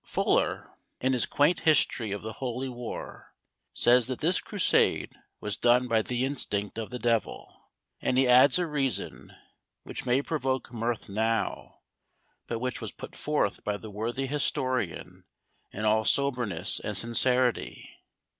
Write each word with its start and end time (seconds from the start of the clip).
Fuller, 0.03 0.71
in 0.99 1.13
his 1.13 1.27
quaint 1.27 1.59
history 1.59 2.11
of 2.11 2.23
the 2.23 2.33
Holy 2.41 2.67
Warre, 2.67 3.35
says 3.71 4.07
that 4.07 4.17
this 4.17 4.41
Crusade 4.41 5.13
was 5.39 5.57
done 5.57 5.87
by 5.87 6.01
the 6.01 6.25
instinct 6.25 6.79
of 6.79 6.89
the 6.89 6.97
devil; 6.97 7.69
and 8.01 8.17
he 8.17 8.27
adds 8.27 8.57
a 8.57 8.65
reason, 8.65 9.31
which 9.83 10.03
may 10.03 10.23
provoke 10.23 10.73
mirth 10.73 11.07
now, 11.07 11.81
but 12.47 12.57
which 12.57 12.81
was 12.81 12.91
put 12.91 13.15
forth 13.15 13.63
by 13.63 13.77
the 13.77 13.91
worthy 13.91 14.25
historian 14.25 15.23
in 15.71 15.85
all 15.85 16.03
soberness 16.03 16.79
and 16.79 16.97
sincerity. 16.97 17.87